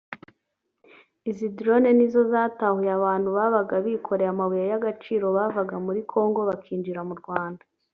[1.29, 7.63] Izi drones nizo zatahuye abantu babaga bikoreye amabuye y’agaciro bavaga muri Congo bakinjira mu Rwanda